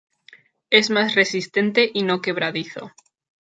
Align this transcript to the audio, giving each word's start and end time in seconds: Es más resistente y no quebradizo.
Es 0.71 0.89
más 0.89 1.13
resistente 1.13 1.91
y 1.93 2.01
no 2.01 2.23
quebradizo. 2.23 2.91